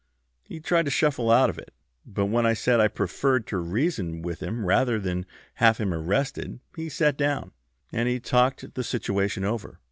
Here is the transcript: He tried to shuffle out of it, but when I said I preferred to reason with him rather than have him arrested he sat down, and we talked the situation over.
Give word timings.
He 0.41 0.59
tried 0.59 0.85
to 0.85 0.89
shuffle 0.89 1.29
out 1.29 1.51
of 1.51 1.59
it, 1.59 1.75
but 2.07 2.25
when 2.25 2.43
I 2.43 2.53
said 2.53 2.79
I 2.79 2.87
preferred 2.87 3.45
to 3.45 3.57
reason 3.57 4.23
with 4.23 4.41
him 4.41 4.65
rather 4.65 4.97
than 4.99 5.27
have 5.61 5.77
him 5.77 5.93
arrested 5.93 6.59
he 6.75 6.89
sat 6.89 7.15
down, 7.15 7.51
and 7.91 8.07
we 8.09 8.19
talked 8.19 8.73
the 8.73 8.83
situation 8.83 9.43
over. 9.45 9.79